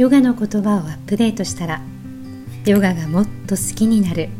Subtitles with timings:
[0.00, 1.82] ヨガの言葉をアップデートしたら
[2.64, 4.30] ヨガがもっと好きになる。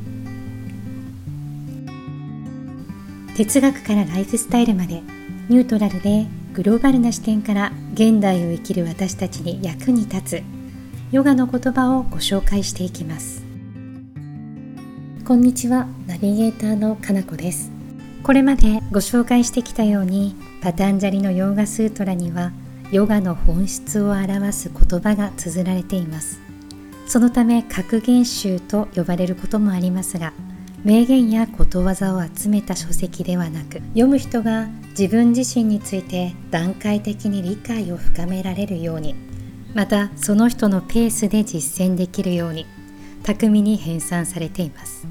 [3.37, 5.03] 哲学からライフスタイルまで
[5.51, 6.24] ニュートラルで
[6.54, 10.42] グローバルな視点から現代を生きる私たちに役に立つ
[11.12, 13.42] ヨガの言葉をご紹介していきます。
[15.27, 17.70] こんにちはナビゲーターのかなこです。
[18.23, 22.51] これまでご紹介してきたようにパタンジャリのヨーガスートラには
[22.93, 26.41] ヨガの本質を表す言葉が綴られています。
[27.11, 30.33] そのため格言集と呼ばれることもありますが
[30.85, 39.17] 名言やことわざを集めた書籍ではなく読む人が自分自身について段階的に理解を深められるように
[39.75, 42.65] またその人のペースで実践できるように
[43.25, 45.05] 巧みに編纂されています。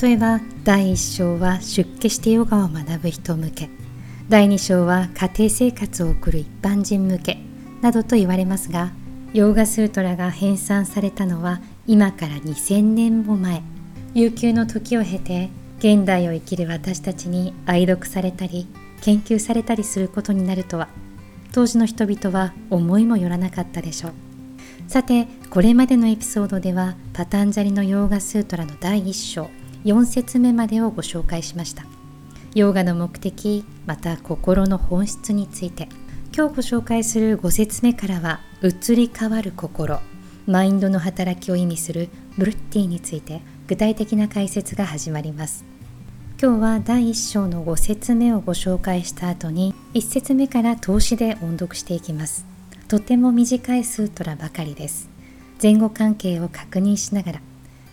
[0.00, 3.81] 例えば第1章は出家してヨガを学ぶ人向け。
[4.28, 7.38] 第2章は家庭生活を送る一般人向け
[7.82, 8.92] などと言われますが
[9.34, 13.62] ヨーガスートラが編纂されたのは今から2000年も前。
[14.14, 18.66] 悠久の時を経て現代を生きる私たちに愛読されたり
[19.00, 20.88] 研究されたりすることになるとは。
[21.52, 24.12] 当時の人々は思いもよらなかったでしょう。
[24.86, 29.48] さてこれまでのエピソードではパタンジャリのヨーガスートラの第1章
[29.84, 31.84] 4節目までをご紹介しました。
[32.54, 35.88] ヨーガの目的また心の本質について。
[36.34, 40.00] 今日ご紹介する5節目からは移り変わる心
[40.46, 45.66] マインドの働きを意味するブルッティについて具体的な解説が始まります。
[46.40, 52.46] 今日は第1章の5節目をご紹介した後に1節目から投資で音読していきます。
[52.88, 55.10] とても短いスートラばかりです。
[55.62, 57.40] 前後関係を確認しながら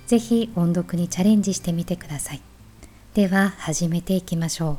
[0.07, 2.48] ぜひ音読にチャレンジしてみてください。
[3.13, 4.77] では始めていきましょう。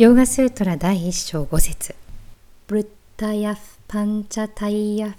[0.00, 1.94] ヨーガスートラ第1章5節。
[2.66, 2.86] ブッ
[3.18, 5.16] タヤフパンチャタイヤフ。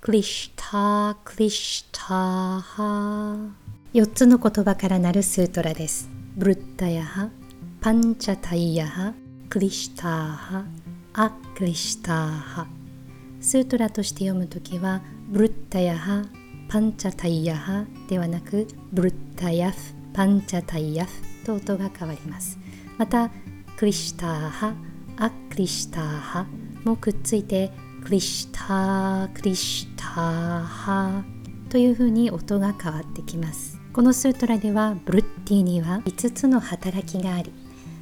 [0.00, 3.36] クリシタクリシタハ
[3.94, 6.08] 4つの言葉からなるスートラです。
[6.36, 7.28] ブッタヤハ
[7.80, 9.14] パンチャタイヤハ。
[9.48, 10.64] クリシタハ
[11.12, 12.66] アクリシタハ
[13.40, 16.24] スートラとして読むときはブッタヤハ。
[16.70, 19.76] パンチャタイヤハではなくブルッタヤフ
[20.14, 21.10] パンチャタイヤフ
[21.44, 22.60] と音が変わります。
[22.96, 23.28] また
[23.76, 24.74] クリシターハ
[25.16, 26.46] アクリシターハ
[26.84, 27.72] もくっついて
[28.04, 31.24] クリシタークリシターハ
[31.70, 33.80] というふうに音が変わってきます。
[33.92, 37.52] このスートラではブルッティには5つの働きがあり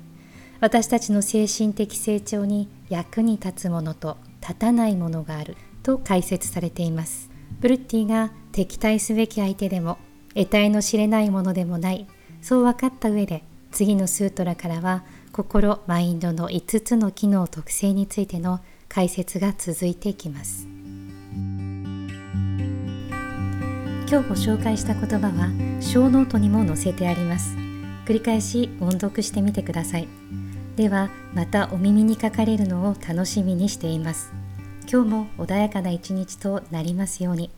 [0.60, 7.30] 私たちの精神的成長に役に立つものと立たないものがあると解説されています。
[7.60, 9.98] ブルッティが敵対すべき相手でも
[10.36, 12.08] 得体の知れないものでもない
[12.44, 13.44] そう分かった上で
[13.78, 18.60] 次のスートラからは心マインドの5つの機能特性についての
[18.90, 20.68] 解説が続いていきます。
[24.10, 27.56] 今日ご紹介した言葉は小ノートにも載せてあります。
[28.08, 30.08] 繰り返し音読してみてください。
[30.76, 34.32] ではまたお耳にかかれるのを楽しみにしています。
[34.92, 37.52] 今日も穏やかな一日となりますように。